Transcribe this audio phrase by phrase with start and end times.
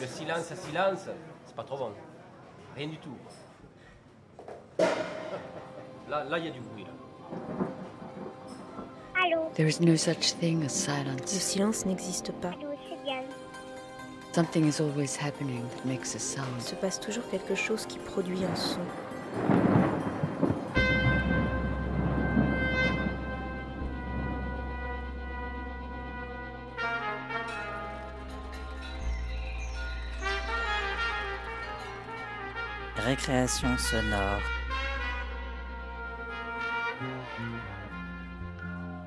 [0.00, 1.08] Le silence à silence,
[1.46, 1.90] c'est pas trop bon.
[2.76, 3.14] Rien du tout.
[6.08, 6.84] Là, là, il y a du bruit.
[6.84, 6.90] Là.
[9.22, 11.30] Allô There is no such thing as Le silence.
[11.30, 12.48] silence n'existe pas.
[12.48, 13.24] Allô, c'est.
[14.32, 16.60] Something is always happening that makes a Il sound.
[16.60, 18.80] se passe toujours quelque chose qui produit un son.
[33.20, 34.40] Récréation sonore.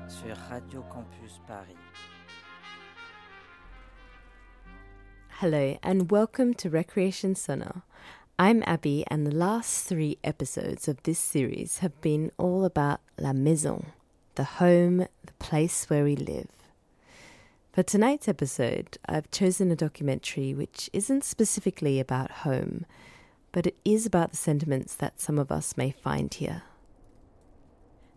[0.06, 1.76] Sur Radio Campus Paris.
[5.40, 7.82] Hello, and welcome to Recreation Sonore.
[8.38, 13.32] I'm Abby, and the last three episodes of this series have been all about La
[13.32, 13.86] Maison,
[14.36, 16.50] the home, the place where we live.
[17.72, 22.86] For tonight's episode, I've chosen a documentary which isn't specifically about home,
[23.54, 26.64] but it is about the sentiments that some of us may find here.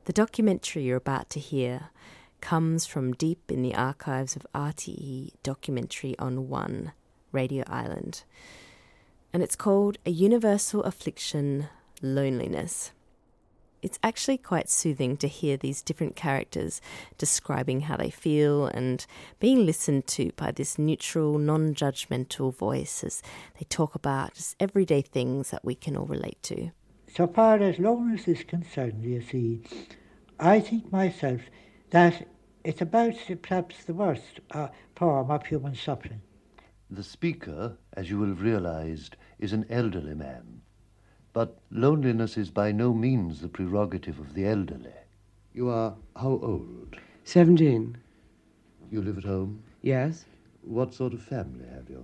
[0.05, 1.91] The documentary you're about to hear
[2.41, 6.91] comes from deep in the archives of RTE Documentary on One,
[7.31, 8.23] Radio Island.
[9.31, 11.67] And it's called A Universal Affliction
[12.01, 12.93] Loneliness.
[13.81, 16.81] It's actually quite soothing to hear these different characters
[17.17, 19.05] describing how they feel and
[19.39, 23.21] being listened to by this neutral, non judgmental voice as
[23.59, 26.71] they talk about just everyday things that we can all relate to.
[27.13, 29.61] So far as loneliness is concerned, you see,
[30.39, 31.41] I think myself
[31.91, 32.27] that
[32.63, 36.21] it's about perhaps the worst uh, form of human suffering.
[36.89, 40.61] The speaker, as you will have realized, is an elderly man.
[41.37, 44.95] But loneliness is by no means the prerogative of the elderly.
[45.53, 46.95] You are how old?
[47.25, 47.95] 17.
[48.89, 49.61] You live at home?
[49.83, 50.25] Yes.
[50.63, 52.03] What sort of family have you?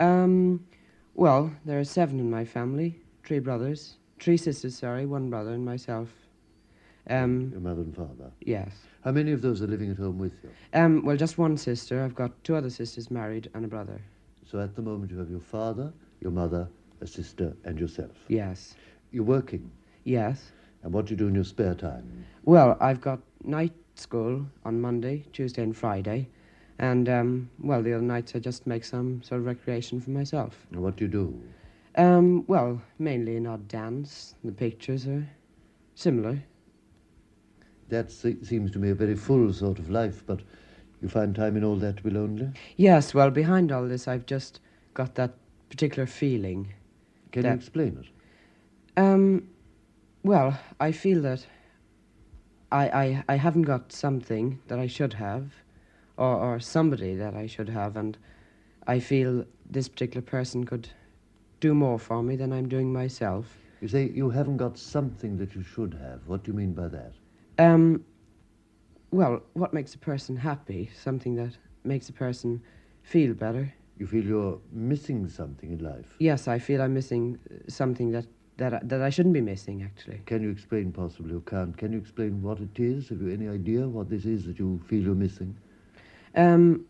[0.00, 0.66] Um,
[1.14, 2.98] well, there are seven in my family.
[3.22, 3.94] Three brothers.
[4.18, 5.06] Three sisters, sorry.
[5.06, 6.08] One brother and myself.
[7.08, 8.32] Um, Your mother and father.
[8.40, 8.72] yes.
[9.04, 10.50] How many of those are living at home with you?
[10.74, 12.02] Um, well, just one sister.
[12.02, 14.00] I've got two other sisters married and a brother.
[14.50, 16.68] So at the moment you have your father, your mother,
[17.00, 18.12] a sister, and yourself.
[18.28, 18.74] Yes.
[19.10, 19.70] You're working.
[20.04, 20.52] Yes.
[20.82, 22.24] And what do you do in your spare time?
[22.44, 26.28] Well, I've got night school on Monday, Tuesday, and Friday.
[26.78, 30.66] And, um, well, the other nights I just make some sort of recreation for myself.
[30.70, 31.42] And what do you do?
[31.96, 34.34] Um, well, mainly an odd dance.
[34.44, 35.26] The pictures are
[35.96, 36.40] similar.
[37.88, 40.40] That se- seems to me a very full sort of life, but
[41.02, 42.50] you find time in all that to be lonely?
[42.76, 44.60] Yes, well, behind all this, I've just
[44.94, 45.34] got that
[45.70, 46.72] particular feeling.
[47.32, 49.00] Can you explain it?
[49.00, 49.48] Um,
[50.22, 51.46] well, I feel that
[52.72, 55.52] I, I, I haven't got something that I should have,
[56.16, 58.18] or, or somebody that I should have, and
[58.86, 60.88] I feel this particular person could
[61.60, 63.58] do more for me than I'm doing myself.
[63.80, 66.20] You say you haven't got something that you should have.
[66.26, 67.12] What do you mean by that?
[67.58, 68.04] Um,
[69.10, 70.90] well, what makes a person happy?
[71.00, 72.62] Something that makes a person
[73.02, 73.72] feel better.
[73.98, 76.06] You feel you're missing something in life.
[76.20, 78.26] Yes, I feel I'm missing uh, something that,
[78.58, 80.20] that, I- that I shouldn't be missing, actually.
[80.26, 81.76] Can you explain, possibly, or can't?
[81.76, 83.08] Can you explain what it is?
[83.08, 85.56] Have you any idea what this is that you feel you're missing?
[86.36, 86.86] Um,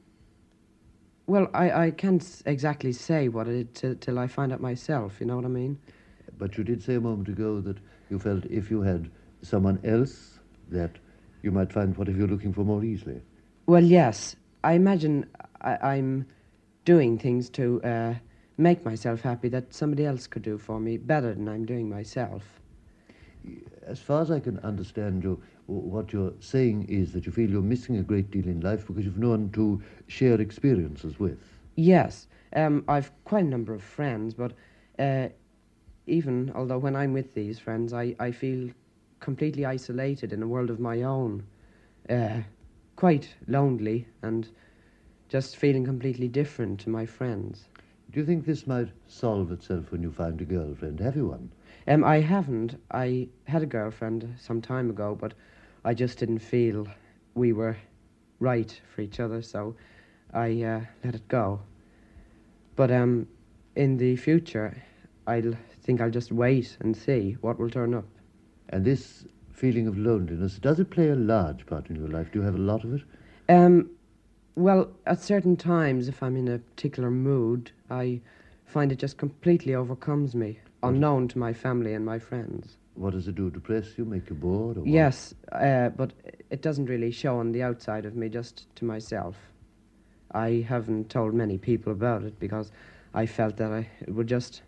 [1.27, 5.17] well, I, I can't exactly say what it is till, till I find out myself,
[5.21, 5.79] you know what I mean?
[6.39, 7.79] But you did say a moment ago that
[8.11, 9.11] you felt if you had
[9.43, 10.39] someone else,
[10.71, 10.91] that
[11.43, 13.21] you might find whatever you're looking for more easily.
[13.67, 14.37] Well, yes.
[14.65, 15.27] I imagine
[15.61, 16.27] I, I'm
[16.89, 18.15] doing things to uh,
[18.57, 22.43] make myself happy that somebody else could do for me better than I'm doing myself.
[23.87, 27.61] As far as I can understand you, what you're saying is that you feel you're
[27.61, 31.39] missing a great deal in life because you've no one to share experiences with.
[31.77, 32.27] Yes,
[32.57, 34.53] um, I've quite a number of friends, but
[34.99, 35.29] uh,
[36.07, 38.71] even although when I'm with these friends, I, I feel
[39.21, 41.45] completely isolated in a world of my own,
[42.09, 42.41] uh,
[42.97, 44.49] quite lonely and
[45.29, 47.69] just feeling completely different to my friends.
[48.11, 51.01] Do you think this might solve itself when you find a girlfriend?
[51.01, 51.51] Have you one?
[51.87, 52.81] Um, I haven't.
[52.91, 55.35] I had a girlfriend some time ago, but
[55.85, 56.87] I just didn't feel
[57.35, 57.77] we were
[58.41, 59.75] right for each other, so
[60.33, 61.61] I uh, let it go.
[62.77, 63.27] But um,
[63.77, 64.83] in the future,
[65.27, 68.07] I'll think I'll just wait and see what will turn up.
[68.71, 72.31] And this feeling of loneliness, does it play a large part in your life?
[72.33, 73.03] Do you have a lot of it?
[73.49, 73.91] Um,
[74.59, 78.21] well, at certain times, if I'm in a particular mood, I
[78.67, 82.77] find it just completely overcomes me, unknown to my family and my friends.
[82.95, 83.51] What does it do?
[83.51, 84.05] Depress you?
[84.05, 84.77] Make you bored?
[84.77, 84.89] Or what?
[84.89, 86.13] Yes, uh, but
[86.51, 89.37] it doesn't really show on the outside of me, just to myself.
[90.33, 92.73] I haven't told many people about it because
[93.15, 94.63] I felt that I, it would just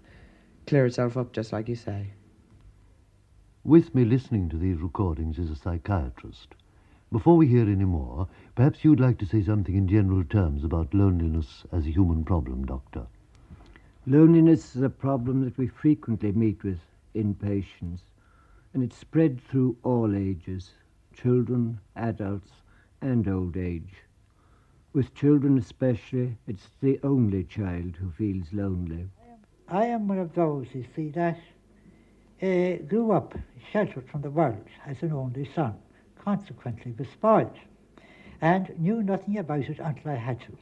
[0.68, 2.12] clear itself up, just like you say.
[3.64, 6.54] With me listening to these recordings is a psychiatrist.
[7.12, 10.94] Before we hear any more, perhaps you'd like to say something in general terms about
[10.94, 13.06] loneliness as a human problem, Doctor.
[14.06, 16.78] Loneliness is a problem that we frequently meet with
[17.14, 18.02] in patients,
[18.72, 20.70] and it's spread through all ages
[21.12, 22.52] children, adults,
[23.02, 24.04] and old age.
[24.92, 29.08] With children especially, it's the only child who feels lonely.
[29.68, 31.38] I am one of those, you see, that
[32.40, 33.36] uh, grew up
[33.72, 35.74] sheltered from the world as an only son,
[36.24, 37.58] consequently was spoiled,
[38.40, 40.56] and knew nothing about it until I had to.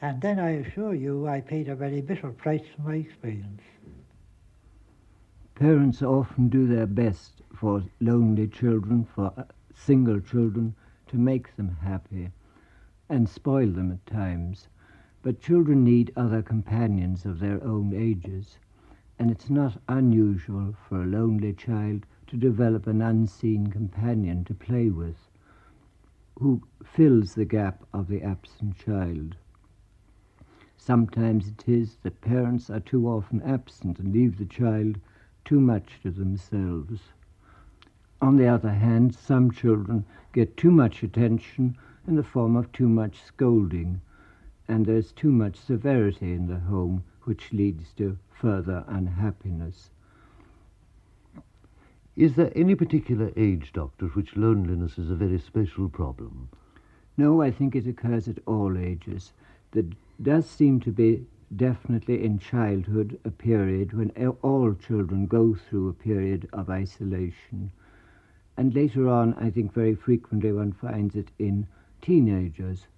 [0.00, 3.62] And then I assure you, I paid a very bitter price for my experience.
[5.54, 9.42] Parents often do their best for lonely children, for uh,
[9.74, 10.74] single children,
[11.08, 12.30] to make them happy
[13.08, 14.68] and spoil them at times.
[15.22, 18.58] But children need other companions of their own ages,
[19.18, 24.88] and it's not unusual for a lonely child to develop an unseen companion to play
[24.88, 25.28] with
[26.38, 29.34] who fills the gap of the absent child.
[30.76, 34.98] Sometimes it is that parents are too often absent and leave the child
[35.44, 37.00] too much to themselves.
[38.22, 41.76] On the other hand, some children get too much attention
[42.06, 44.00] in the form of too much scolding,
[44.68, 49.90] and there's too much severity in the home, which leads to further unhappiness.
[52.18, 56.48] Is there any particular age, Doctor, at which loneliness is a very special problem?
[57.16, 59.32] No, I think it occurs at all ages.
[59.70, 59.84] There
[60.20, 64.10] does seem to be definitely in childhood a period when
[64.42, 67.70] all children go through a period of isolation.
[68.56, 71.68] And later on, I think very frequently one finds it in
[72.02, 72.88] teenagers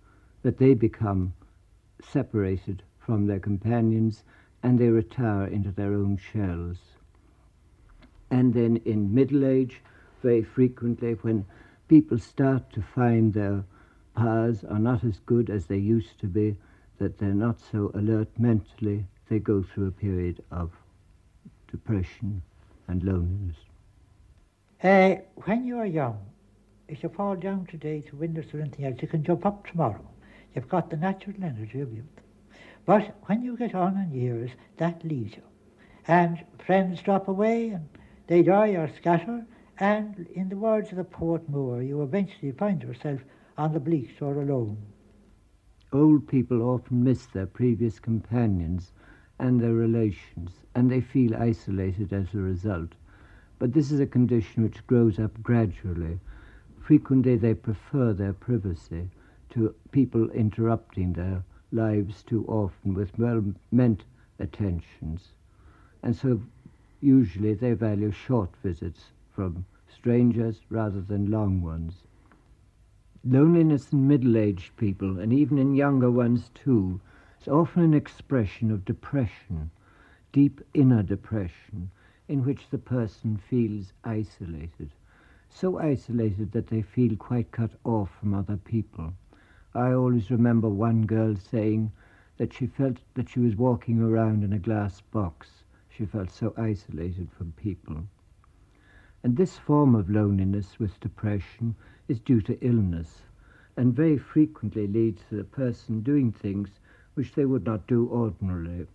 [0.40, 1.34] that they become
[2.02, 4.24] separated from their companions
[4.62, 6.78] and they retire into their own shells.
[8.30, 9.80] And then in middle age,
[10.22, 11.44] very frequently, when
[11.88, 13.64] people start to find their
[14.14, 16.56] powers are not as good as they used to be,
[16.98, 20.70] that they're not so alert mentally, they go through a period of
[21.70, 22.42] depression
[22.88, 23.56] and loneliness.
[24.82, 26.18] Uh, when you are young,
[26.88, 30.04] if you fall down today to windows or anything else, you can jump up tomorrow.
[30.54, 32.04] You've got the natural energy of youth.
[32.84, 35.42] But when you get on in years, that leaves you.
[36.08, 37.88] And friends drop away and
[38.30, 39.44] they die or scatter.
[39.80, 43.20] And in the words of the poet Moore, you eventually find yourself
[43.58, 44.76] on the bleak shore alone.
[45.92, 48.92] Old people often miss their previous companions
[49.40, 52.94] and their relations, and they feel isolated as a result.
[53.58, 56.20] But this is a condition which grows up gradually.
[56.78, 59.10] Frequently, they prefer their privacy
[59.50, 61.42] to people interrupting their
[61.72, 63.42] lives too often with well
[63.72, 64.04] meant
[64.38, 65.32] attentions.
[66.04, 66.40] And so,
[67.00, 72.04] usually, they value short visits from strangers rather than long ones.
[73.24, 77.00] Loneliness in middle aged people, and even in younger ones too,
[77.40, 79.70] is often an expression of depression,
[80.32, 81.90] deep inner depression
[82.28, 84.90] in which the person feels isolated,
[85.48, 89.12] so isolated that they feel quite cut off from other people.
[89.74, 91.92] I always remember one girl saying
[92.36, 95.59] that she felt that she was walking around in a glass box.
[96.00, 98.04] She felt so isolated from people.
[99.22, 101.74] And this form of loneliness with depression
[102.08, 103.20] is due to illness
[103.76, 106.70] and very frequently leads to the person doing things
[107.12, 108.86] which they would not do ordinarily.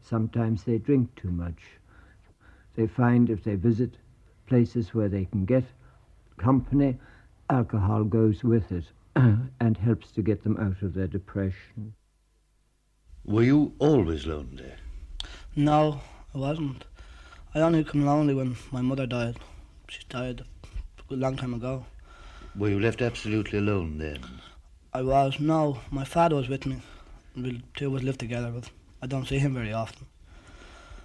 [0.00, 1.64] Sometimes they drink too much,
[2.76, 3.96] they find if they visit
[4.46, 5.64] places where they can get
[6.36, 6.96] company,
[7.50, 8.84] alcohol goes with it
[9.16, 11.92] and helps to get them out of their depression.
[13.24, 14.74] Were you always lonely?
[15.56, 16.00] No,
[16.36, 16.84] I wasn't.
[17.54, 19.38] I only became lonely when my mother died.
[19.88, 20.44] She died
[21.10, 21.86] a long time ago.
[22.54, 24.18] Were you left absolutely alone then?
[24.92, 25.40] I was.
[25.40, 26.82] No, my father was with me.
[27.34, 28.68] We two of us lived together, but
[29.00, 30.04] I don't see him very often.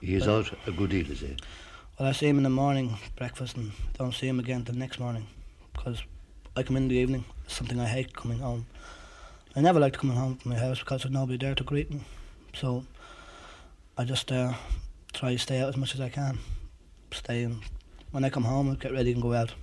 [0.01, 1.37] He is out a good deal, is he?
[1.97, 4.99] Well, I see him in the morning, breakfast, and don't see him again till next
[4.99, 5.27] morning.
[5.71, 6.03] Because
[6.57, 8.65] I come in the evening, it's something I hate coming home.
[9.55, 12.01] I never liked coming home from my house because there's nobody there to greet me.
[12.53, 12.83] So
[13.97, 14.55] I just uh,
[15.21, 16.39] try to stay out as much as I can.
[17.11, 17.61] Stay in.
[18.09, 19.53] When I come home, I get ready and go out.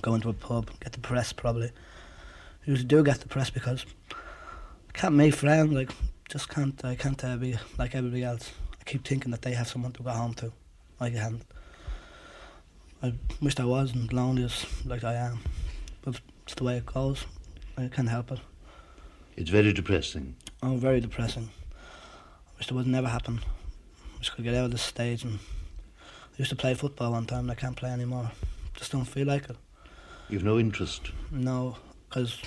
[0.00, 1.70] Go into a pub, get the press probably.
[1.70, 5.72] I usually do get the press because I can't make friends.
[5.72, 5.90] Like,
[6.28, 6.84] just can't.
[6.84, 8.52] I can't uh, be like everybody else.
[8.80, 10.52] I keep thinking that they have someone to go home to.
[11.00, 11.42] I can't.
[13.02, 15.40] I wish I wasn't lonely as like I am,
[16.02, 17.26] but it's the way it goes.
[17.76, 18.38] I can't help it.
[19.36, 20.36] It's very depressing.
[20.62, 21.50] Oh, very depressing.
[21.72, 23.40] I wish it would never happen.
[24.20, 25.38] I wish I could get out of this stage and
[25.98, 28.30] I used to play football one time and I can't play anymore.
[28.74, 29.56] Just don't feel like it.
[30.28, 31.10] You've no interest.
[31.30, 32.38] No, because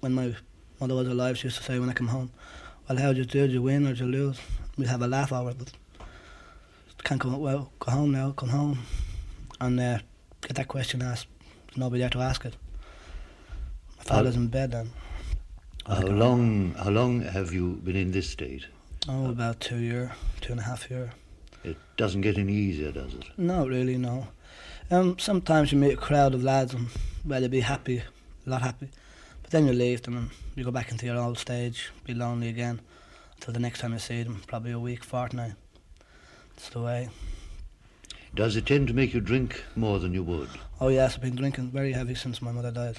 [0.00, 0.34] when my
[0.80, 2.30] mother was alive, she used to say when I come home,
[2.88, 3.40] well, how did you do?
[3.42, 4.40] Did you win or did you lose?
[4.78, 5.70] We'd have a laugh over it, but
[7.04, 8.78] can't come, well, go home now, come home.
[9.60, 9.98] And uh,
[10.40, 11.26] get that question asked.
[11.66, 12.56] There's nobody there to ask it.
[13.98, 14.92] My father's in bed then.
[15.86, 16.72] How long?
[16.72, 18.64] How long have you been in this state?
[19.06, 21.12] Oh, about two year, two and a half year.
[21.64, 23.24] It doesn't get any easier, does it?
[23.36, 24.28] No, really, no.
[24.90, 26.88] Um, sometimes you meet a crowd of lads and
[27.24, 27.98] well, they'll be happy,
[28.46, 28.88] a lot happy.
[29.42, 32.48] But then you leave them and you go back into your old stage, be lonely
[32.48, 32.80] again
[33.36, 35.52] until the next time you see them, probably a week, fortnight.
[36.56, 37.08] That's the way.
[38.34, 40.50] Does it tend to make you drink more than you would?
[40.80, 42.98] Oh yes, I've been drinking very heavy since my mother died.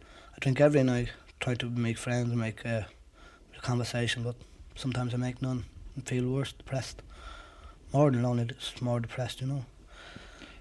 [0.00, 2.82] I drink every night, try to make friends, make uh,
[3.56, 4.36] a conversation, but
[4.78, 5.64] sometimes I make none
[5.96, 7.02] and feel worse, depressed.
[7.92, 9.64] More than lonely, just more depressed, you know.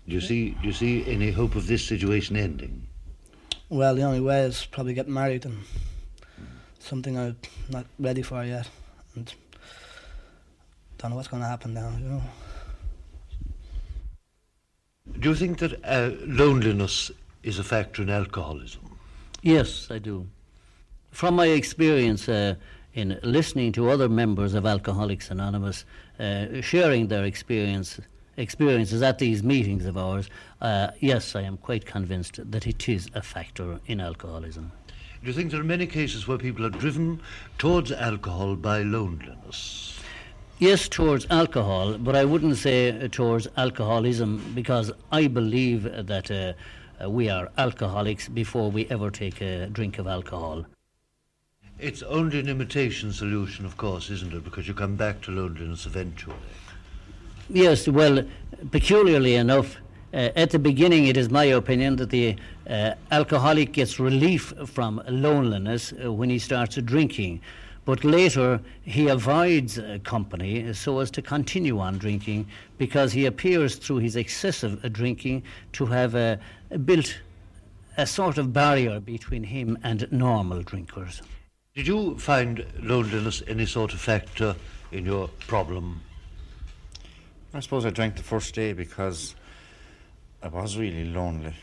[0.08, 0.52] Do you see?
[0.62, 2.88] Do you see any hope of this situation ending?
[3.70, 5.58] Well, the only way is probably get married, and
[6.80, 7.36] something I'm
[7.70, 8.70] not ready for yet,
[9.16, 9.34] and
[10.98, 11.92] don't know what's going to happen now.
[12.00, 12.22] You know.
[15.20, 17.12] Do you think that uh, loneliness
[17.44, 18.98] is a factor in alcoholism?
[19.42, 20.28] Yes, I do.
[21.12, 22.56] From my experience uh,
[22.98, 25.86] in listening to other members of Alcoholics Anonymous
[26.20, 28.00] uh, sharing their experience
[28.38, 30.30] experiences at these meetings of ours,
[30.62, 34.72] uh, yes, I am quite convinced that it is a factor in alcoholism.
[35.22, 37.22] Do you think there are many cases where people are driven
[37.58, 40.00] towards alcohol by loneliness?
[40.60, 46.54] Yes, towards alcohol, but I wouldn't say uh, towards alcoholism because I believe that uh,
[47.04, 50.66] uh, we are alcoholics before we ever take a drink of alcohol.
[51.80, 54.44] It's only an imitation solution, of course, isn't it?
[54.44, 56.36] Because you come back to loneliness eventually.
[57.50, 58.24] Yes, well,
[58.72, 59.78] peculiarly enough,
[60.12, 62.36] uh, at the beginning, it is my opinion that the
[62.68, 67.42] uh, alcoholic gets relief from loneliness uh, when he starts drinking.
[67.86, 72.48] But later, he avoids uh, company so as to continue on drinking
[72.80, 75.44] because he appears through his excessive uh, drinking
[75.74, 76.38] to have uh,
[76.86, 77.20] built
[77.98, 81.22] a sort of barrier between him and normal drinkers.
[81.78, 84.56] Did you find loneliness any sort of factor
[84.92, 86.02] in your problem?
[87.54, 89.36] I suppose I drank the first day because
[90.42, 91.54] I was really lonely.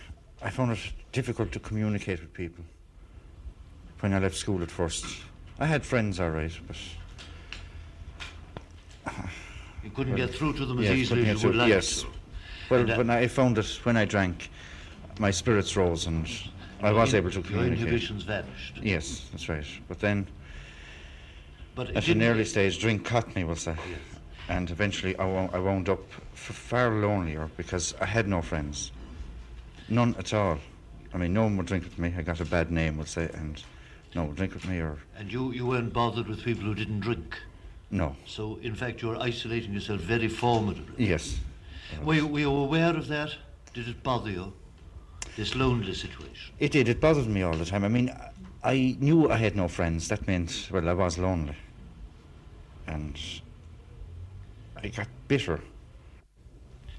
[0.41, 0.79] I found it
[1.11, 2.63] difficult to communicate with people
[3.99, 5.05] when I left school at first.
[5.59, 6.77] I had friends, all right, but.
[9.83, 12.05] You couldn't well, get through to them as yes, easily as you would like yes.
[12.71, 14.49] Well, and, uh, when I found that when I drank,
[15.19, 16.29] my spirits rose and
[16.85, 17.79] I was in, able to communicate.
[17.79, 18.79] Your inhibitions vanished.
[18.83, 19.65] Yes, that's right.
[19.89, 20.27] But then,
[21.75, 23.75] but at an early stage, drink caught me, we'll say.
[23.89, 23.99] Yes.
[24.49, 26.03] And eventually, I, wo- I wound up
[26.35, 28.93] f- far lonelier because I had no friends.
[29.89, 30.59] None at all.
[31.15, 32.13] I mean, no one would drink with me.
[32.19, 33.63] I got a bad name, we'll say, and
[34.15, 34.99] no one would drink with me or.
[35.17, 37.39] And you, you weren't bothered with people who didn't drink?
[37.91, 38.15] No.
[38.27, 41.07] So, in fact, you were isolating yourself very formidably.
[41.07, 41.39] Yes.
[42.03, 43.35] Were you, were you aware of that?
[43.73, 44.53] Did it bother you?
[45.37, 46.55] This lonely situation?
[46.59, 46.89] It did.
[46.89, 47.85] It bothered me all the time.
[47.85, 48.15] I mean,
[48.63, 50.09] I knew I had no friends.
[50.09, 51.57] That meant, well, I was lonely.
[52.87, 53.19] And
[54.83, 55.61] I got bitter.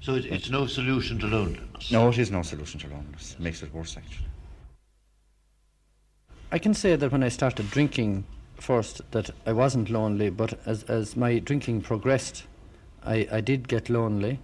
[0.02, 1.90] So it, it's no solution to loneliness?
[1.90, 3.32] No, it is no solution to loneliness.
[3.32, 4.26] It makes it worse, actually.
[6.52, 8.24] I can say that when I started drinking
[8.56, 12.44] first, that I wasn't lonely, but as, as my drinking progressed,
[13.04, 14.38] I, I did get lonely.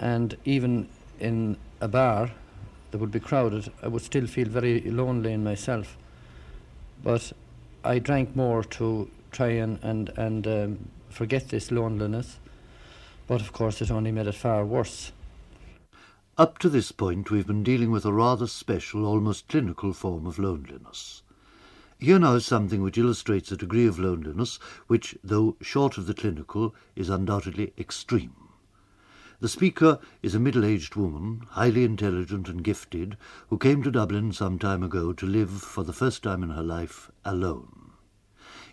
[0.00, 0.88] And even
[1.20, 2.30] in a bar
[2.94, 5.98] that would be crowded, I would still feel very lonely in myself.
[7.02, 7.32] But
[7.82, 12.38] I drank more to try and, and, and um, forget this loneliness.
[13.26, 15.10] But of course, it only made it far worse.
[16.38, 20.38] Up to this point, we've been dealing with a rather special, almost clinical form of
[20.38, 21.24] loneliness.
[21.98, 26.14] Here now is something which illustrates a degree of loneliness which, though short of the
[26.14, 28.43] clinical, is undoubtedly extreme.
[29.44, 34.58] The speaker is a middle-aged woman, highly intelligent and gifted, who came to Dublin some
[34.58, 37.90] time ago to live, for the first time in her life, alone.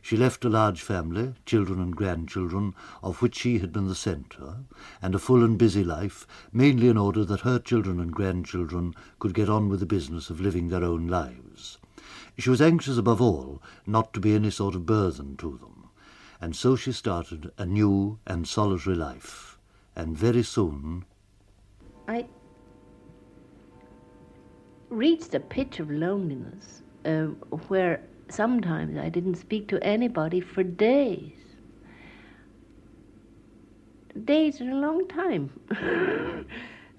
[0.02, 2.74] She left a large family, children and grandchildren,
[3.04, 4.60] of which she had been the centre,
[5.02, 9.34] and a full and busy life, mainly in order that her children and grandchildren could
[9.34, 11.80] get on with the business of living their own lives.
[12.40, 15.90] She was anxious above all not to be any sort of burthen to them,
[16.40, 19.51] and so she started a new and solitary life,
[19.96, 21.06] and very soon
[22.08, 22.26] I
[24.90, 27.28] reached a pitch of loneliness uh,
[27.70, 31.34] where sometimes I didn't speak to anybody for days.
[34.26, 35.50] Days are a long time.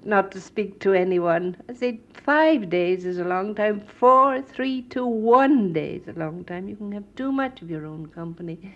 [0.04, 1.56] Not to speak to anyone.
[1.68, 3.80] I say five days is a long time.
[3.80, 6.68] Four, three, two, one day is a long time.
[6.68, 8.74] You can have too much of your own company.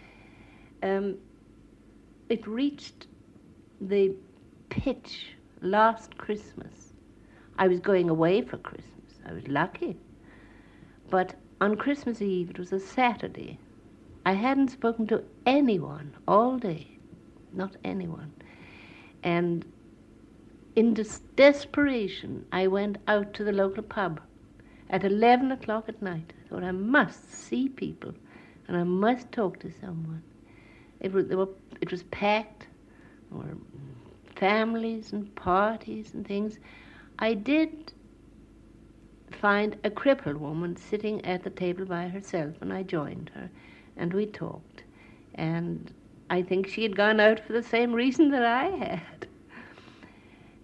[0.83, 1.17] Um,
[2.29, 3.07] it reached
[3.81, 4.15] the
[4.69, 5.29] pitch
[5.61, 6.93] last Christmas.
[7.59, 9.19] I was going away for Christmas.
[9.25, 9.97] I was lucky.
[11.11, 13.59] But on Christmas Eve, it was a Saturday,
[14.25, 16.99] I hadn't spoken to anyone all day.
[17.53, 18.33] Not anyone.
[19.23, 19.65] And
[20.75, 24.21] in des- desperation, I went out to the local pub
[24.91, 26.33] at 11 o'clock at night.
[26.45, 28.13] I thought I must see people
[28.69, 30.23] and I must talk to someone.
[31.01, 31.49] It was, were,
[31.81, 32.66] it was packed.
[33.31, 33.57] Were
[34.37, 36.59] families and parties and things.
[37.19, 37.93] I did
[39.31, 43.51] find a crippled woman sitting at the table by herself, and I joined her,
[43.97, 44.85] and we talked.
[45.35, 45.93] And
[46.31, 49.29] I think she had gone out for the same reason that I had.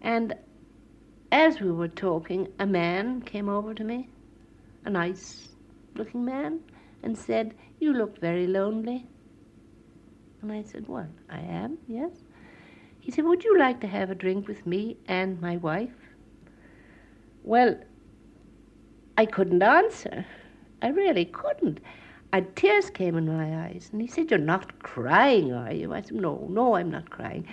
[0.01, 0.35] And
[1.31, 4.09] as we were talking, a man came over to me,
[4.85, 5.49] a nice
[5.95, 6.61] looking man,
[7.03, 9.07] and said, You look very lonely.
[10.41, 12.11] And I said, Well, I am, yes.
[13.03, 16.15] He said, Would you like to have a drink with me and my wife?
[17.43, 17.77] Well,
[19.19, 20.25] I couldn't answer.
[20.81, 21.81] I really couldn't.
[22.33, 23.91] And tears came in my eyes.
[23.93, 25.93] And he said, You're not crying, are you?
[25.93, 27.45] I said, No, no, I'm not crying.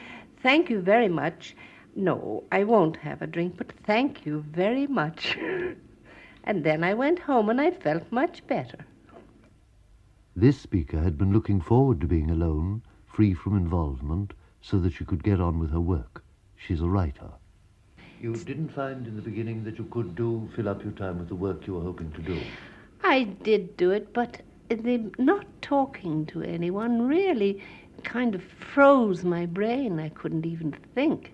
[0.43, 1.55] Thank you very much.
[1.95, 5.35] No, I won't have a drink, but thank you very much.
[6.43, 8.85] and then I went home and I felt much better.
[10.35, 15.05] This speaker had been looking forward to being alone, free from involvement, so that she
[15.05, 16.23] could get on with her work.
[16.55, 17.29] She's a writer.
[18.21, 21.29] You didn't find in the beginning that you could do fill up your time with
[21.29, 22.39] the work you were hoping to do.
[23.03, 27.63] I did do it, but the not talking to anyone really
[28.03, 29.99] kind of froze my brain.
[29.99, 31.33] I couldn't even think.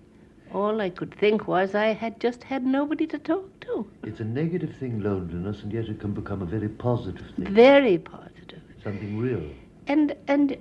[0.54, 3.90] All I could think was I had just had nobody to talk to.
[4.04, 7.52] It's a negative thing, loneliness, and yet it can become a very positive thing.
[7.52, 8.62] Very positive.
[8.82, 9.42] Something real.
[9.88, 10.56] And and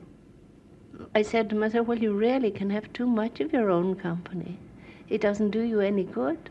[1.13, 4.57] I said to myself, well, you really can have too much of your own company.
[5.09, 6.49] It doesn't do you any good.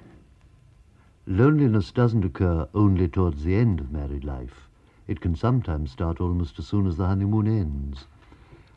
[1.26, 4.68] Loneliness doesn't occur only towards the end of married life.
[5.06, 8.06] It can sometimes start almost as soon as the honeymoon ends.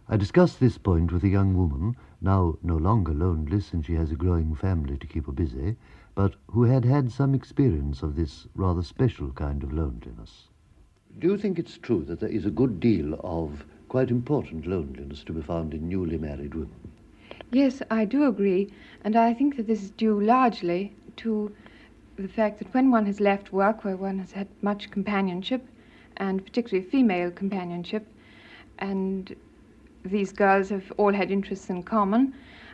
[0.10, 4.12] I discussed this point with a young woman, now no longer lonely since she has
[4.12, 5.76] a growing family to keep her busy,
[6.16, 10.48] but who had had some experience of this rather special kind of loneliness.
[11.20, 15.24] Do you think it's true that there is a good deal of quite important loneliness
[15.24, 16.92] to be found in newly married women?
[17.52, 18.72] Yes, I do agree,
[19.04, 21.52] and I think that this is due largely to
[22.18, 25.66] the fact that when one has left work where one has had much companionship,
[26.18, 28.06] and particularly female companionship,
[28.80, 29.36] and
[30.04, 32.34] these girls have all had interests in common,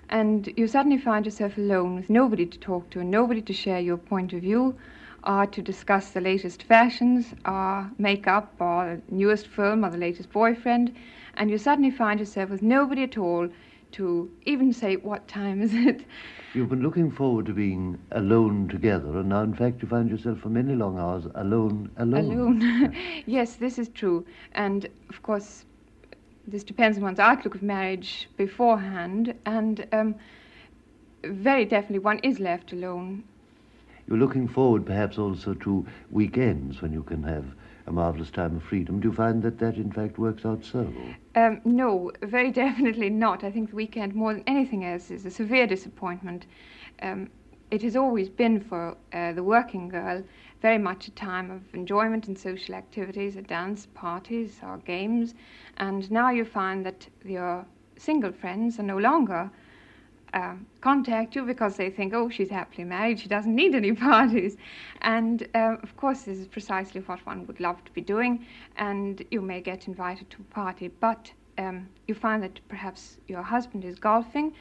[0.10, 3.80] and you suddenly find yourself alone with nobody to talk to and nobody to share
[3.80, 4.76] your point of view,
[5.26, 10.32] or to discuss the latest fashions, or makeup, or the newest film, or the latest
[10.32, 10.96] boyfriend,
[11.36, 13.48] and you suddenly find yourself with nobody at all
[13.94, 16.06] to even say, What time is it?
[16.54, 20.40] You've been looking forward to being alone together, and now, in fact, you find yourself
[20.40, 22.62] for many long hours alone, alone.
[22.62, 22.96] Alone.
[23.26, 24.26] yes, this is true.
[24.54, 25.66] And, of course,
[26.46, 30.16] this depends on one's outlook of marriage beforehand, and um,
[31.24, 33.24] very definitely one is left alone.
[34.08, 37.46] You're looking forward, perhaps, also to weekends when you can have
[37.88, 39.00] a marvellous time of freedom.
[39.00, 40.92] Do you find that that, in fact, works out so?
[41.36, 43.44] Um, no, very definitely not.
[43.44, 46.46] I think the weekend, more than anything else, is a severe disappointment.
[47.02, 47.30] Um,
[47.72, 50.24] it has always been for uh, the working girl
[50.62, 55.34] very much a time of enjoyment and social activities, a dance parties or games,
[55.78, 57.66] and now you find that your
[57.98, 59.50] single friends are no longer
[60.34, 64.58] uh, contact you because they think, oh, she's happily married, she doesn't need any parties.
[65.02, 68.46] And uh, of course, this is precisely what one would love to be doing,
[68.78, 73.44] and you may get invited to a party, but um, you find that perhaps your
[73.44, 74.54] husband is golfing.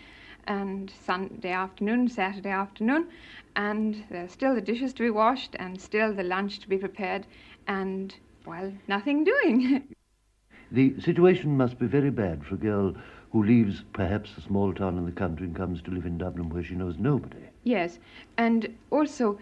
[0.48, 3.06] And Sunday afternoon, Saturday afternoon,
[3.54, 7.28] and there's still the dishes to be washed, and still the lunch to be prepared,
[7.68, 8.12] and,
[8.44, 9.84] well, nothing doing.
[10.72, 12.92] the situation must be very bad for a girl
[13.32, 16.50] who leaves perhaps a small town in the country and comes to live in Dublin
[16.50, 17.38] where she knows nobody.
[17.64, 17.98] Yes,
[18.36, 19.38] and also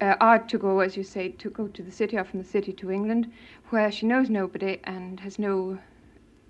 [0.00, 2.46] uh, art to go, as you say, to go to the city or from the
[2.46, 3.30] city to England,
[3.68, 5.78] where she knows nobody and has no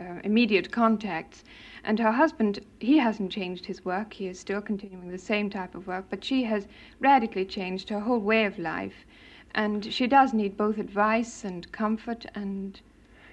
[0.01, 1.42] uh, immediate contacts.
[1.83, 4.12] And her husband, he hasn't changed his work.
[4.14, 6.68] He is still continuing the same type of work, but she has
[7.01, 9.07] radically changed her whole way of life.
[9.55, 12.81] And she does need both advice and comfort and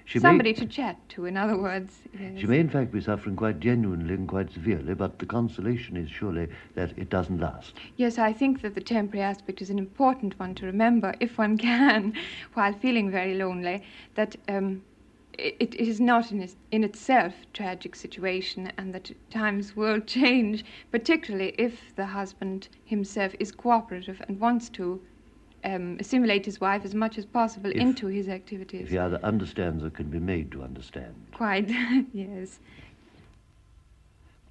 [0.06, 2.00] She somebody may, to chat to, in other words.
[2.18, 2.38] Yes.
[2.38, 6.10] she may, in fact, be suffering quite genuinely and quite severely, but the consolation is
[6.10, 7.74] surely that it doesn't last.
[7.96, 11.56] Yes, I think that the temporary aspect is an important one to remember, if one
[11.70, 12.12] can,
[12.52, 13.82] while feeling very lonely,
[14.14, 14.82] that um,
[15.38, 20.00] it, it is not in, its, in itself a tragic situation and that times will
[20.18, 25.00] change, particularly if the husband himself is cooperative and wants to
[25.64, 28.82] um, assimilate his wife as much as possible If- into his activities.
[28.82, 31.14] If he either understands or can be made to understand.
[31.32, 31.70] Quite,
[32.12, 32.60] yes.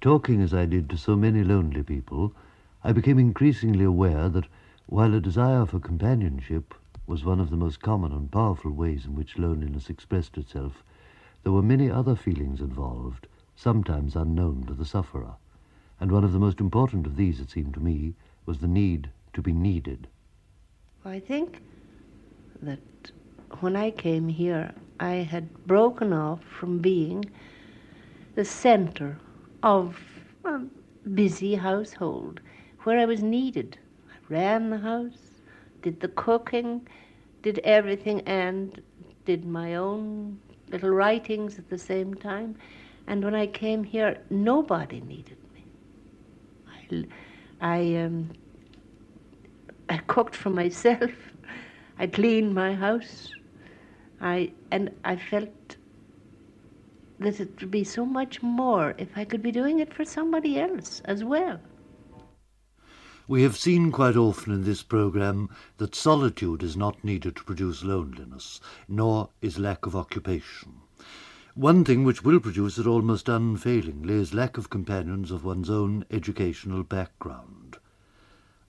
[0.00, 2.34] Talking as I did to so many lonely people,
[2.82, 4.46] I became increasingly aware that
[4.86, 6.74] while a desire for companionship
[7.06, 10.82] was one of the most common and powerful ways in which loneliness expressed itself,
[11.42, 15.34] there were many other feelings involved, sometimes unknown to the sufferer.
[16.00, 18.14] And one of the most important of these, it seemed to me,
[18.46, 20.08] was the need to be needed.
[21.06, 21.60] I think
[22.62, 22.80] that
[23.60, 27.26] when I came here, I had broken off from being
[28.34, 29.18] the center
[29.62, 30.00] of
[30.44, 30.60] a
[31.12, 32.40] busy household
[32.84, 33.76] where I was needed.
[34.10, 35.42] I ran the house,
[35.82, 36.88] did the cooking,
[37.42, 38.80] did everything, and
[39.26, 40.40] did my own
[40.70, 42.56] little writings at the same time.
[43.06, 47.06] And when I came here, nobody needed me.
[47.60, 48.30] I, I, um,
[49.88, 51.10] I cooked for myself.
[51.98, 53.32] I cleaned my house.
[54.20, 55.76] I and I felt
[57.18, 60.58] that it would be so much more if I could be doing it for somebody
[60.58, 61.60] else as well.
[63.26, 67.82] We have seen quite often in this programme that solitude is not needed to produce
[67.82, 70.74] loneliness, nor is lack of occupation.
[71.54, 76.04] One thing which will produce it almost unfailingly is lack of companions of one's own
[76.10, 77.63] educational background.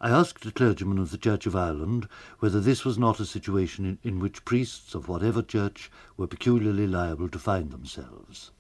[0.01, 2.07] I asked a clergyman of the Church of Ireland
[2.39, 6.85] whether this was not a situation in, in which priests of whatever church were peculiarly
[6.85, 8.51] liable to find themselves.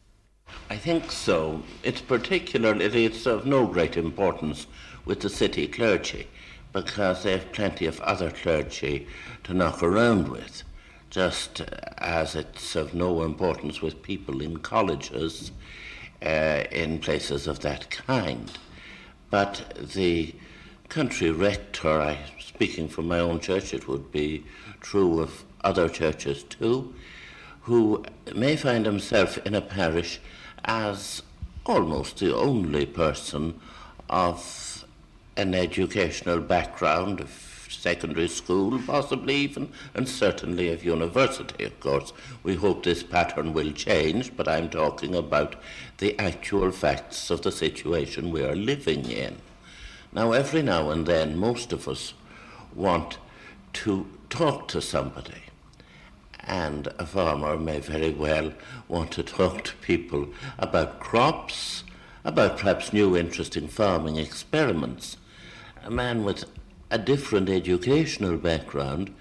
[0.69, 1.63] I think so.
[1.83, 4.67] It's particularly, it's of no great importance
[5.03, 6.27] with the city clergy
[6.71, 9.07] because they have plenty of other clergy
[9.43, 10.63] to knock around with,
[11.09, 11.61] just
[11.97, 15.51] as it's of no importance with people in colleges
[16.21, 18.57] uh, in places of that kind.
[19.29, 20.33] But the
[20.89, 24.45] country rector, I, speaking for my own church, it would be
[24.81, 26.93] true of other churches too,
[27.61, 30.19] who may find himself in a parish
[30.63, 31.21] as
[31.65, 33.59] almost the only person
[34.09, 34.85] of
[35.35, 42.13] an educational background of secondary school, possibly even, and certainly of university, of course.
[42.43, 45.55] We hope this pattern will change, but I'm talking about
[45.97, 49.37] the actual facts of the situation we are living in.
[50.15, 52.13] Now, every now and then, most of us
[52.73, 53.17] want
[53.73, 55.43] to talk to somebody.
[56.39, 58.53] And a farmer may very well
[58.87, 61.83] want to talk to people about crops,
[62.23, 65.17] about perhaps new interesting farming experiments.
[65.83, 66.45] A man with
[66.89, 69.13] a different educational background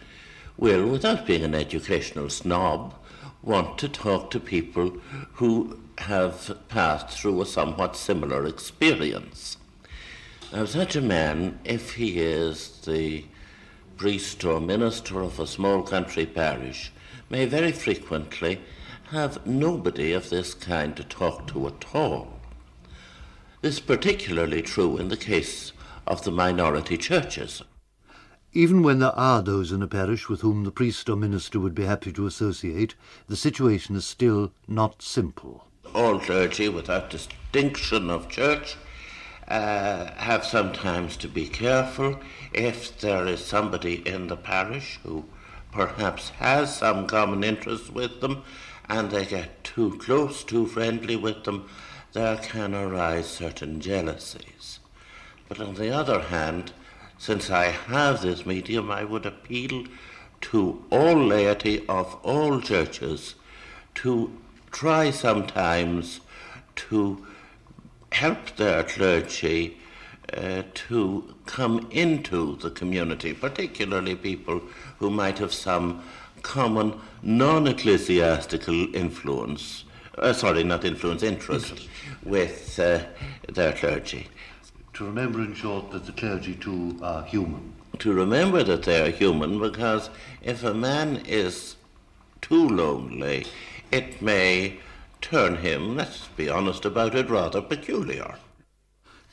[0.56, 2.94] will, without being an educational snob,
[3.42, 4.96] want to talk to people
[5.32, 9.56] who have passed through a somewhat similar experience.
[10.54, 13.24] Now, such a man, if he is the
[13.96, 16.92] priest or minister of a small country parish,
[17.28, 18.60] may very frequently
[19.10, 22.38] have nobody of this kind to talk to at all.
[23.62, 25.72] This is particularly true in the case
[26.06, 27.64] of the minority churches.
[28.52, 31.74] Even when there are those in a parish with whom the priest or minister would
[31.74, 32.94] be happy to associate,
[33.26, 35.66] the situation is still not simple.
[35.92, 38.76] All clergy, without distinction of church,
[39.48, 42.18] uh, have sometimes to be careful
[42.52, 45.24] if there is somebody in the parish who
[45.72, 48.42] perhaps has some common interest with them
[48.88, 51.68] and they get too close, too friendly with them,
[52.12, 54.78] there can arise certain jealousies.
[55.48, 56.72] But on the other hand,
[57.18, 59.84] since I have this medium, I would appeal
[60.42, 63.34] to all laity of all churches
[63.96, 64.38] to
[64.70, 66.20] try sometimes
[66.76, 67.26] to
[68.14, 69.76] help their clergy
[70.32, 74.62] uh, to come into the community, particularly people
[74.98, 76.02] who might have some
[76.42, 79.84] common non ecclesiastical influence,
[80.18, 81.88] uh, sorry, not influence, interest, interest.
[82.22, 83.00] with uh,
[83.52, 84.28] their clergy.
[84.94, 87.72] To remember, in short, that the clergy too are human.
[87.98, 90.08] To remember that they are human, because
[90.40, 91.74] if a man is
[92.40, 93.46] too lonely,
[93.90, 94.78] it may
[95.24, 98.34] turn him, let's be honest about it, rather peculiar.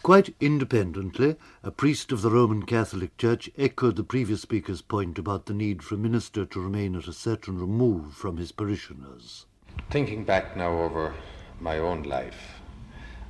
[0.02, 5.48] Quite independently, a priest of the Roman Catholic Church echoed the previous speaker's point about
[5.48, 9.46] the need for a minister to remain at a certain remove from his parishioners.
[9.90, 11.14] Thinking back now over
[11.60, 12.62] my own life,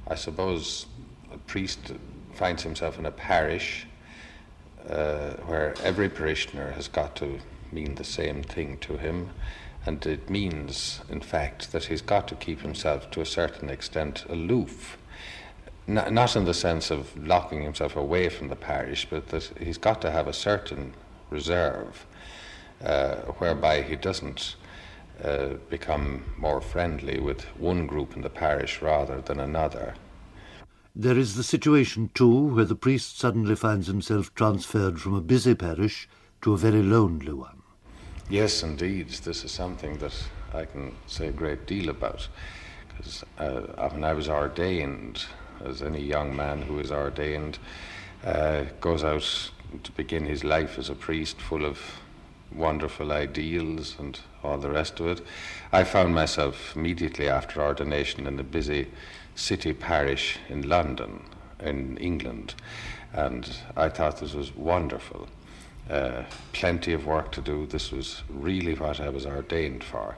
[0.08, 0.86] I suppose
[1.34, 1.94] a priest
[2.36, 3.88] finds himself in a parish
[4.88, 7.40] uh, where every parishioner has got to
[7.72, 9.32] mean the same thing to him,
[9.86, 14.26] and it means, in fact, that he's got to keep himself to a certain extent
[14.30, 14.98] aloof.
[15.88, 19.80] N- not in the sense of locking himself away from the parish, but that he's
[19.80, 20.94] got to have a certain
[21.32, 22.06] reserve
[22.84, 24.56] uh, whereby he doesn't
[25.24, 29.96] uh, become more friendly with one group in the parish rather than another.
[30.96, 35.56] There is the situation, too, where the priest suddenly finds himself transferred from a busy
[35.56, 36.10] parish
[36.42, 37.61] to a very lonely one.
[38.32, 39.10] Yes, indeed.
[39.10, 40.14] This is something that
[40.54, 42.30] I can say a great deal about.
[42.88, 45.26] Because uh, when I was ordained,
[45.66, 47.60] as any young man who is ordained
[48.26, 49.52] uh, goes out
[49.84, 51.78] to begin his life as a priest full of
[52.56, 55.22] wonderful ideals and all the rest of it,
[55.74, 58.88] I found myself immediately after ordination in a busy
[59.36, 61.26] city parish in London,
[61.60, 62.56] in England.
[63.12, 65.28] And I thought this was wonderful.
[65.90, 67.66] Uh, plenty of work to do.
[67.66, 70.16] This was really what I was ordained for.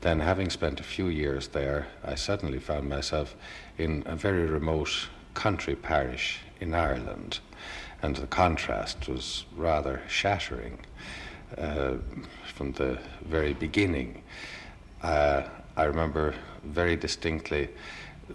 [0.00, 3.36] Then, having spent a few years there, I suddenly found myself
[3.76, 7.40] in a very remote country parish in Ireland,
[8.02, 10.78] and the contrast was rather shattering
[11.58, 11.96] uh,
[12.54, 14.22] from the very beginning.
[15.02, 15.42] Uh,
[15.76, 17.68] I remember very distinctly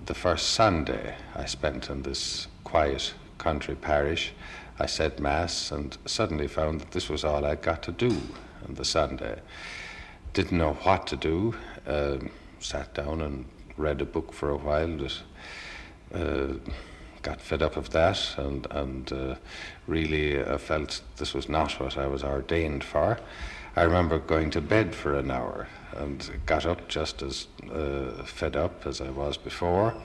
[0.05, 4.33] the first Sunday I spent in this quiet country parish.
[4.77, 8.09] I said Mass and suddenly found that this was all I'd got to do
[8.67, 9.39] on the Sunday.
[10.33, 11.55] Didn't know what to do.
[11.87, 13.45] Um, sat down and
[13.77, 14.97] read a book for a while.
[14.97, 15.23] Just,
[16.13, 16.55] uh,
[17.25, 19.35] got fed up of that and, and uh,
[19.87, 23.17] really uh, felt this was not what I was ordained for.
[23.75, 28.55] I remember going to bed for an hour and got up just as uh, fed
[28.55, 29.95] up as I was before.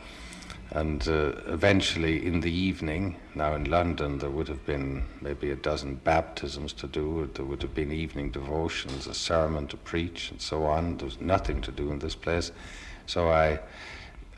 [0.73, 5.57] And uh, eventually, in the evening, now in London, there would have been maybe a
[5.57, 7.29] dozen baptisms to do.
[7.35, 10.97] There would have been evening devotions, a sermon to preach, and so on.
[10.99, 12.53] There was nothing to do in this place.
[13.07, 13.59] So I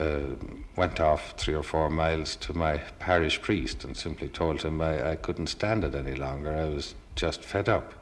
[0.01, 0.21] uh,
[0.75, 5.11] went off three or four miles to my parish priest and simply told him I,
[5.11, 6.57] I couldn't stand it any longer.
[6.57, 7.92] I was just fed up.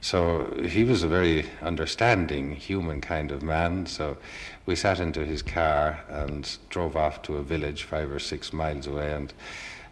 [0.00, 3.86] So he was a very understanding, human kind of man.
[3.86, 4.16] So
[4.64, 8.86] we sat into his car and drove off to a village five or six miles
[8.86, 9.32] away and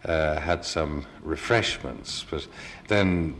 [0.05, 2.25] uh, had some refreshments.
[2.29, 2.47] But
[2.87, 3.35] then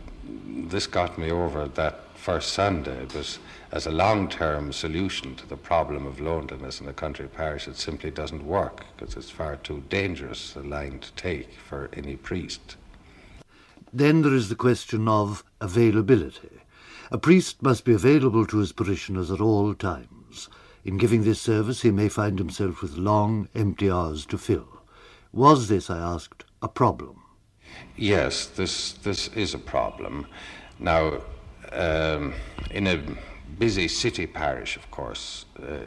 [0.68, 3.06] this got me over that first Sunday.
[3.12, 3.38] But
[3.72, 7.76] as a long term solution to the problem of loneliness in a country parish, it
[7.76, 12.76] simply doesn't work because it's far too dangerous a line to take for any priest.
[13.92, 16.60] Then there is the question of availability.
[17.10, 20.48] A priest must be available to his parishioners at all times.
[20.84, 24.82] In giving this service, he may find himself with long, empty hours to fill.
[25.32, 27.22] Was this, I asked, a problem?
[27.96, 30.26] Yes, this this is a problem.
[30.78, 31.20] Now,
[31.72, 32.34] um,
[32.70, 33.02] in a
[33.58, 35.80] busy city parish, of course, uh,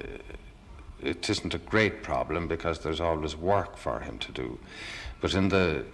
[1.02, 4.60] it isn't a great problem because there's always work for him to do.
[5.22, 5.86] But in the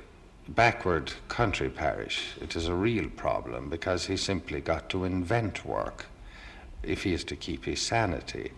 [0.50, 6.06] backward country parish, it is a real problem because he simply got to invent work
[6.84, 8.52] if he is to keep his sanity.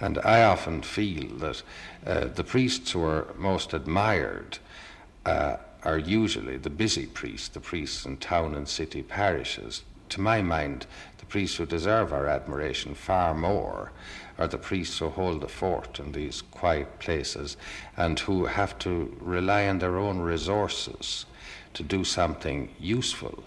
[0.00, 1.62] And I often feel that
[2.06, 4.58] uh, the priests who are most admired
[5.26, 9.82] uh, are usually the busy priests, the priests in town and city parishes.
[10.10, 10.86] To my mind,
[11.24, 13.90] the priests who deserve our admiration far more
[14.38, 17.56] are the priests who hold the fort in these quiet places
[17.96, 21.24] and who have to rely on their own resources
[21.72, 23.42] to do something useful.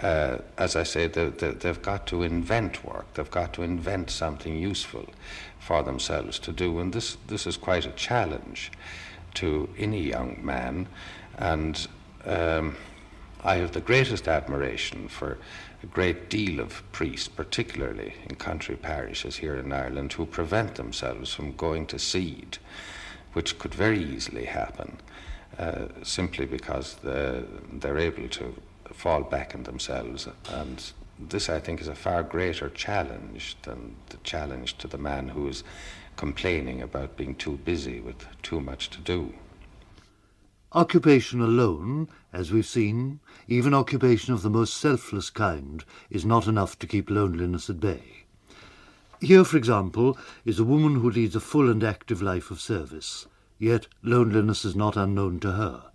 [0.00, 3.12] Uh, as I say, they, they, they've got to invent work.
[3.14, 5.06] They've got to invent something useful
[5.58, 8.72] for themselves to do, and this this is quite a challenge
[9.34, 10.88] to any young man.
[11.38, 11.86] And
[12.24, 12.76] um,
[13.44, 15.38] I have the greatest admiration for
[15.82, 21.34] a great deal of priests, particularly in country parishes here in Ireland, who prevent themselves
[21.34, 22.58] from going to seed,
[23.32, 24.98] which could very easily happen
[25.58, 28.54] uh, simply because the, they're able to
[28.92, 30.28] fall back on themselves.
[30.50, 35.28] And this, I think, is a far greater challenge than the challenge to the man
[35.28, 35.64] who is
[36.16, 39.34] complaining about being too busy with too much to do.
[40.74, 46.78] Occupation alone, as we've seen, even occupation of the most selfless kind, is not enough
[46.78, 48.24] to keep loneliness at bay.
[49.20, 53.26] Here, for example, is a woman who leads a full and active life of service,
[53.58, 55.90] yet loneliness is not unknown to her.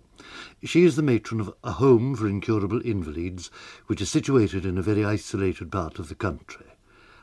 [0.62, 3.50] She is the matron of a home for incurable invalids,
[3.88, 6.66] which is situated in a very isolated part of the country.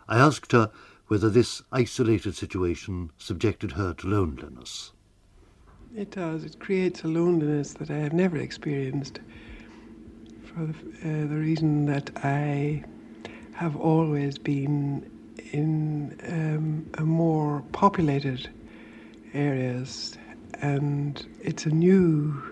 [0.09, 0.71] I asked her
[1.07, 4.91] whether this isolated situation subjected her to loneliness.
[5.97, 6.43] It does.
[6.43, 9.21] It creates a loneliness that I have never experienced
[10.43, 12.84] for the, uh, the reason that I
[13.53, 15.10] have always been
[15.53, 18.49] in um, a more populated
[19.34, 20.17] areas
[20.62, 22.43] and it's a new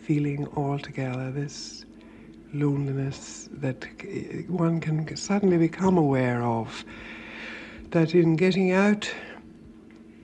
[0.00, 1.84] feeling altogether this
[2.54, 3.84] loneliness that
[4.48, 6.82] one can suddenly become aware of
[7.90, 9.12] that in getting out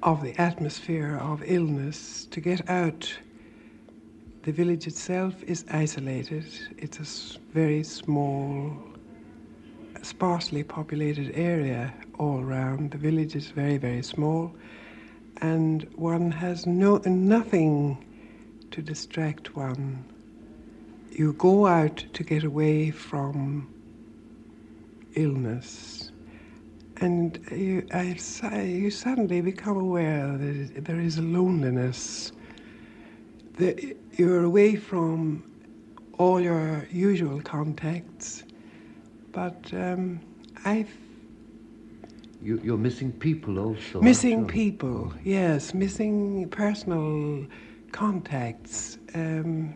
[0.07, 3.12] of the atmosphere of illness to get out.
[4.45, 6.47] The village itself is isolated.
[6.79, 8.73] It's a very small
[10.03, 12.92] sparsely populated area all round.
[12.92, 14.55] The village is very very small
[15.38, 17.99] and one has no nothing
[18.71, 20.05] to distract one.
[21.11, 23.66] You go out to get away from
[25.16, 25.96] illness
[27.01, 28.17] and you, I,
[28.63, 32.33] you suddenly become aware that there is a loneliness
[33.55, 35.43] that you're away from
[36.19, 38.45] all your usual contacts
[39.33, 40.19] but um,
[40.65, 40.91] I've
[42.43, 44.01] you, you're missing people also.
[44.01, 47.45] Missing people, yes, missing personal
[47.93, 48.99] contacts.
[49.15, 49.75] Um,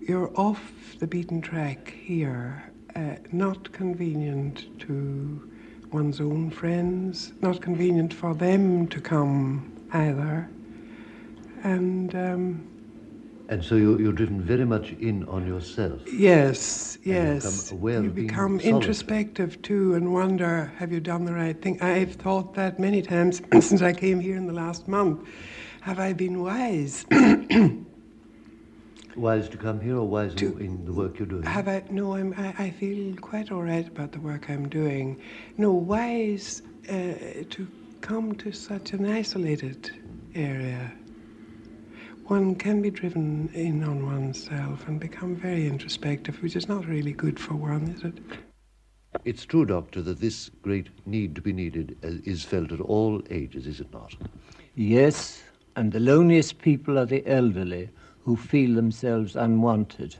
[0.00, 5.49] you're off the beaten track here, uh, not convenient to
[5.92, 10.48] one's own friends, not convenient for them to come either.
[11.62, 12.70] And um,
[13.48, 16.00] and so you're, you're driven very much in on yourself.
[16.12, 17.44] Yes, yes.
[17.44, 18.74] You become aware you of become solitary.
[18.74, 21.82] introspective too and wonder, have you done the right thing?
[21.82, 25.28] I've thought that many times since I came here in the last month.
[25.80, 27.04] Have I been wise?
[29.16, 31.42] Wise to come here or wise in, in the work you're doing?
[31.42, 31.82] Have I?
[31.90, 35.20] No, I'm, I, I feel quite all right about the work I'm doing.
[35.56, 36.92] No, wise uh,
[37.50, 37.68] to
[38.00, 39.90] come to such an isolated
[40.34, 40.92] area.
[42.26, 47.12] One can be driven in on oneself and become very introspective, which is not really
[47.12, 48.14] good for one, is it?
[49.24, 53.20] It's true, Doctor, that this great need to be needed uh, is felt at all
[53.30, 54.14] ages, is it not?
[54.76, 55.42] Yes,
[55.74, 57.90] and the loneliest people are the elderly
[58.24, 60.16] who feel themselves unwanted.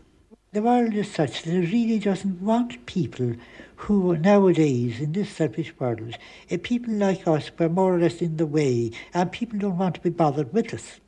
[0.52, 3.34] The world is such that it really doesn't want people
[3.76, 6.16] who nowadays, in this selfish world,
[6.50, 9.94] uh, people like us, we're more or less in the way, and people don't want
[9.94, 11.00] to be bothered with us.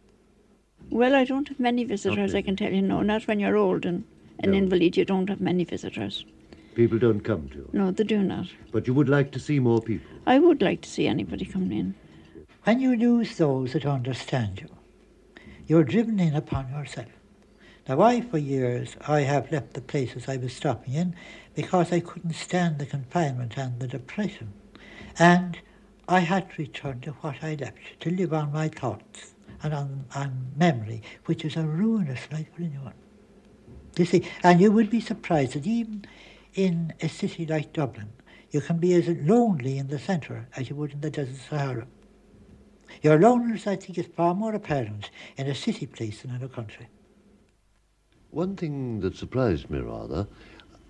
[0.91, 2.39] Well, I don't have many visitors, Okay.
[2.39, 2.83] I can tell you.
[2.83, 4.05] No, not when you're old and
[4.39, 4.57] an No.
[4.59, 6.25] invalid, you don't have many visitors.
[6.75, 7.69] People don't come to you.
[7.73, 8.47] No, they do not.
[8.71, 10.11] But you would like to see more people.
[10.27, 11.95] I would like to see anybody coming in.
[12.65, 14.69] When you lose those that understand you,
[15.73, 17.09] you're driven in upon yourself.
[17.89, 21.17] Now, I, for years, I have left the places I was stopping in
[21.55, 24.53] because I couldn't stand the confinement and the depression.
[25.19, 25.59] And
[26.07, 29.33] I had to return to what I left, to live on my thoughts
[29.63, 32.93] and on, on memory, which is a ruinous life for anyone.
[33.97, 36.05] You see, and you would be surprised that even
[36.55, 38.11] in a city like Dublin,
[38.51, 41.87] you can be as lonely in the centre as you would in the desert Sahara.
[43.01, 46.49] Your loneliness, I think, is far more apparent in a city place than in a
[46.49, 46.89] country.
[48.31, 50.27] One thing that surprised me rather,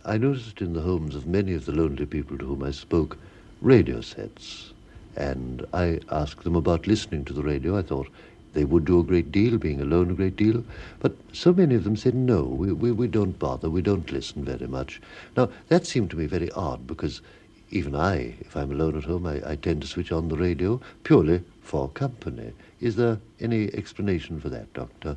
[0.04, 3.18] I noticed in the homes of many of the lonely people to whom I spoke
[3.60, 4.72] radio sets.
[5.16, 7.78] And I asked them about listening to the radio.
[7.78, 8.08] I thought
[8.52, 10.64] they would do a great deal, being alone a great deal.
[11.00, 14.44] But so many of them said, no, we, we, we don't bother, we don't listen
[14.44, 15.00] very much.
[15.36, 17.22] Now, that seemed to me very odd because
[17.70, 20.80] even I, if I'm alone at home, I, I tend to switch on the radio
[21.04, 22.52] purely for company.
[22.80, 25.16] Is there any explanation for that, Doctor?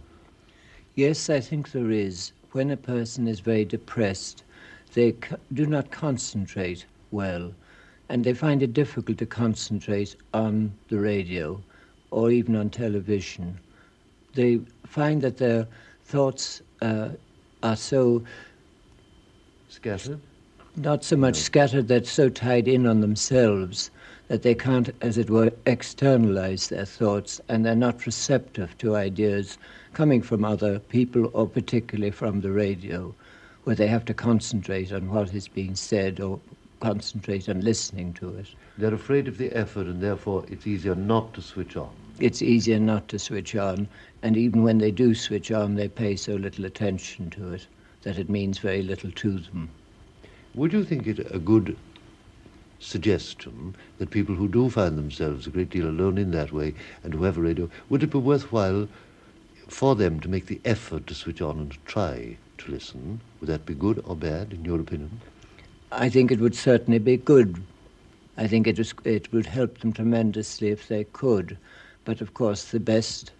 [0.95, 2.33] Yes, I think there is.
[2.51, 4.43] When a person is very depressed,
[4.93, 7.53] they c- do not concentrate well,
[8.09, 11.63] and they find it difficult to concentrate on the radio
[12.11, 13.59] or even on television.
[14.33, 15.67] They find that their
[16.03, 17.09] thoughts uh,
[17.63, 18.23] are so
[19.67, 20.21] Scattered?
[20.75, 23.89] not so much scattered, they're so tied in on themselves
[24.27, 29.57] that they can't, as it were, externalize their thoughts and they're not receptive to ideas
[29.93, 33.13] coming from other people or particularly from the radio,
[33.63, 36.39] where they have to concentrate on what is being said or
[36.79, 38.47] concentrate on listening to it.
[38.77, 41.89] They're afraid of the effort and therefore it's easier not to switch on.
[42.19, 43.87] It's easier not to switch on,
[44.21, 47.67] and even when they do switch on, they pay so little attention to it
[48.03, 49.69] that it means very little to them.
[50.53, 51.75] Would you think it a good
[52.79, 56.73] suggestion that people who do find themselves a great deal alone in that way
[57.03, 58.87] and who have a radio, would it be worthwhile
[59.67, 63.21] for them to make the effort to switch on and try to listen?
[63.39, 65.21] Would that be good or bad, in your opinion?
[65.91, 67.61] I think it would certainly be good
[68.37, 71.57] I think it, is, it would help them tremendously if they could.
[72.03, 73.31] But of course, the best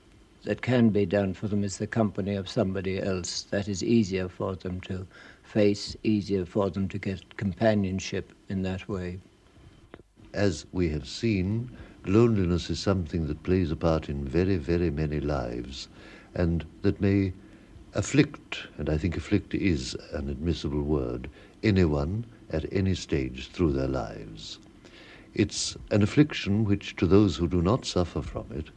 [0.44, 3.44] that can be done for them is the company of somebody else.
[3.44, 5.06] That is easier for them to
[5.46, 9.20] face, easier for them to get companionship in that way.
[10.34, 11.70] As we have seen,
[12.06, 15.88] loneliness is something that plays a part in very, very many lives
[16.34, 17.32] and that may
[17.94, 21.30] afflict, and I think afflict is an admissible word,
[21.64, 24.60] anyone at any stage through their lives.
[25.34, 28.70] It's an affliction which, to those who do not suffer from it,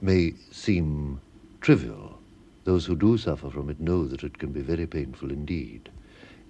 [0.00, 1.20] may seem
[1.60, 2.15] trivial.
[2.66, 5.88] Those who do suffer from it know that it can be very painful indeed.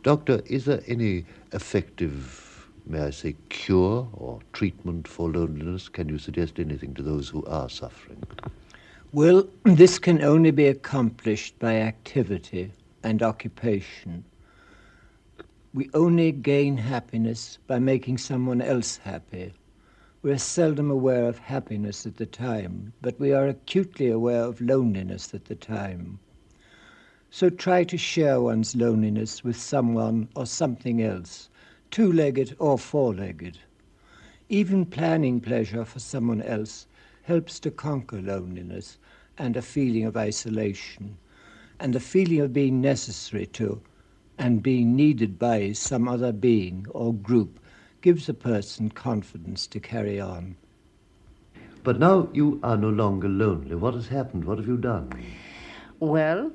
[0.03, 5.91] Doctor, is there any effective, may I say, cure or treatment for loneliness?
[5.91, 8.23] Can you suggest anything to those who are suffering?
[9.13, 14.25] Well, this can only be accomplished by activity and occupation.
[15.75, 19.53] We only gain happiness by making someone else happy.
[20.23, 24.63] We are seldom aware of happiness at the time, but we are acutely aware of
[24.63, 26.21] loneliness at the time.
[27.31, 31.51] So try to share one's loneliness with someone or something else,
[31.91, 33.59] two legged or four legged.
[34.49, 36.87] Even planning pleasure for someone else
[37.25, 38.97] helps to conquer loneliness
[39.37, 41.19] and a feeling of isolation,
[41.79, 43.83] and the feeling of being necessary to
[44.39, 47.61] and being needed by some other being or group
[48.07, 50.55] gives a person confidence to carry on.
[51.83, 53.75] But now you are no longer lonely.
[53.75, 54.45] What has happened?
[54.45, 55.11] What have you done?
[55.99, 56.53] Well,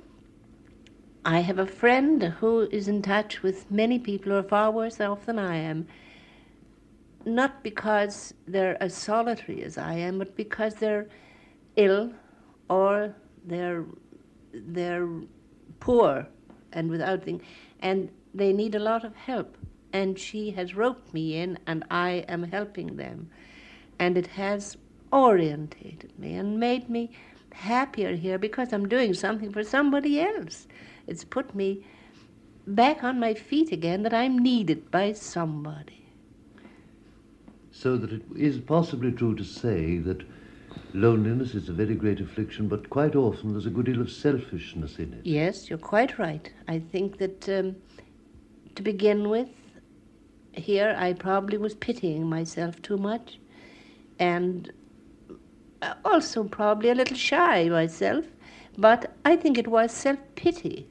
[1.25, 5.01] I have a friend who is in touch with many people who are far worse
[5.01, 5.87] off than I am.
[7.25, 11.09] Not because they're as solitary as I am, but because they're
[11.75, 12.13] ill
[12.69, 13.83] or they're
[14.53, 15.09] they're
[15.81, 16.27] poor
[16.71, 17.43] and without things,
[17.81, 19.57] and they need a lot of help
[19.93, 23.29] and she has roped me in, and I am helping them.
[23.99, 24.77] And it has
[25.11, 27.11] orientated me and made me
[27.53, 30.67] happier here because I'm doing something for somebody else.
[31.07, 31.85] It's put me
[32.65, 36.05] back on my feet again that I'm needed by somebody.
[37.71, 40.23] So that it is possibly true to say that
[40.93, 44.97] loneliness is a very great affliction, but quite often there's a good deal of selfishness
[44.99, 45.25] in it.
[45.25, 46.51] Yes, you're quite right.
[46.67, 47.75] I think that um,
[48.75, 49.49] to begin with,
[50.53, 53.39] here I probably was pitying myself too much
[54.19, 54.71] and
[55.81, 58.25] uh, also probably a little shy myself,
[58.77, 60.87] but I think it was self pity.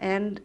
[0.00, 0.40] And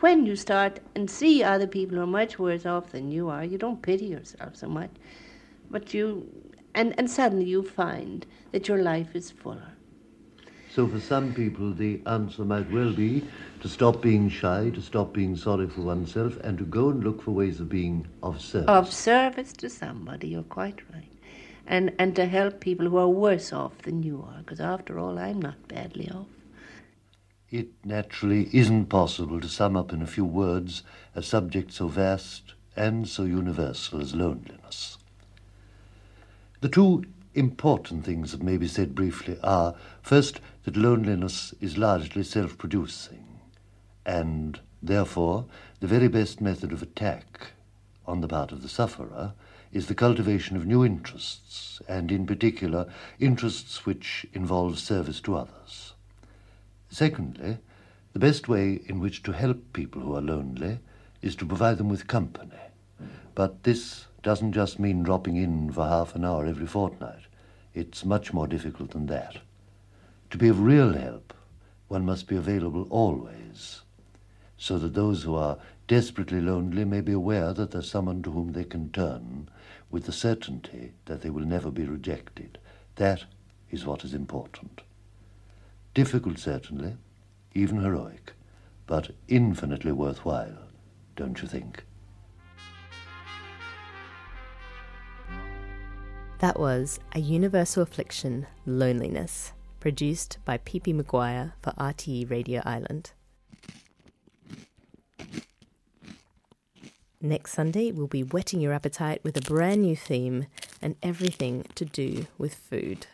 [0.00, 3.58] when you start and see other people are much worse off than you are, you
[3.58, 4.90] don't pity yourself so much,
[5.70, 6.28] but you,
[6.74, 9.77] and, and suddenly you find that your life is fuller.
[10.74, 13.24] So for some people, the answer might well be
[13.60, 17.22] to stop being shy, to stop being sorry for oneself, and to go and look
[17.22, 18.68] for ways of being of service.
[18.68, 21.10] Of service to somebody, you're quite right.
[21.66, 25.18] And, and to help people who are worse off than you are, because after all,
[25.18, 26.26] I'm not badly off.
[27.50, 30.82] It naturally isn't possible to sum up in a few words
[31.14, 34.98] a subject so vast and so universal as loneliness.
[36.60, 37.04] The two
[37.38, 43.40] important things that may be said briefly are first, that loneliness is largely self producing,
[44.04, 45.46] and therefore
[45.80, 47.52] the very best method of attack
[48.06, 49.32] on the part of the sufferer
[49.72, 52.86] is the cultivation of new interests, and in particular,
[53.20, 55.92] interests which involve service to others.
[56.88, 57.58] Secondly,
[58.14, 60.78] the best way in which to help people who are lonely
[61.22, 62.50] is to provide them with company.
[63.34, 67.27] But this doesn't just mean dropping in for half an hour every fortnight.
[67.78, 69.36] It's much more difficult than that.
[70.30, 71.32] To be of real help,
[71.86, 73.82] one must be available always,
[74.56, 78.50] so that those who are desperately lonely may be aware that there's someone to whom
[78.50, 79.48] they can turn
[79.92, 82.58] with the certainty that they will never be rejected.
[82.96, 83.26] That
[83.70, 84.80] is what is important.
[85.94, 86.96] Difficult, certainly,
[87.54, 88.32] even heroic,
[88.88, 90.66] but infinitely worthwhile,
[91.14, 91.84] don't you think?
[96.40, 100.92] That was A Universal Affliction Loneliness, produced by P.P.
[100.92, 103.10] Maguire for RTE Radio Island.
[107.20, 110.46] Next Sunday, we'll be whetting your appetite with a brand new theme
[110.80, 113.08] and everything to do with food.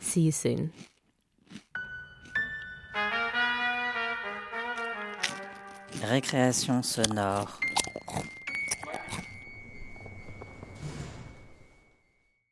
[0.00, 0.72] See you soon.
[6.00, 7.75] Récréation sonore.